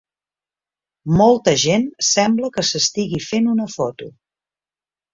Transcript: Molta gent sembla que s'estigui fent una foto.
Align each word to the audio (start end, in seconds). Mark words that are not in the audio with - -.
Molta 1.19 1.53
gent 1.65 1.87
sembla 2.09 2.51
que 2.57 2.67
s'estigui 2.73 3.23
fent 3.31 3.55
una 3.57 3.71
foto. 3.79 4.13